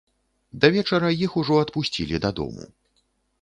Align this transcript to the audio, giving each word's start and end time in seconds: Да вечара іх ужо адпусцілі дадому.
Да 0.63 0.71
вечара 0.75 1.11
іх 1.25 1.31
ужо 1.41 1.59
адпусцілі 1.65 2.23
дадому. 2.25 2.67